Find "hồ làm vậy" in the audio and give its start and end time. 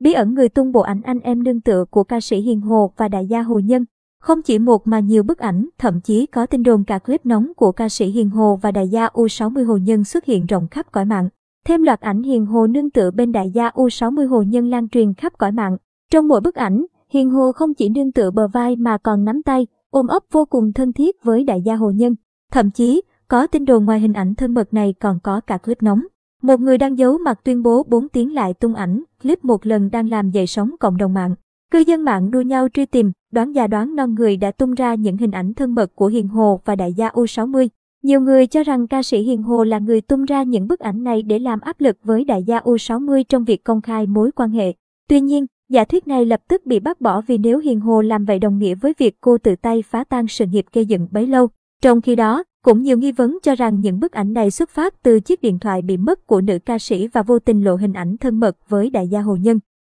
47.80-48.38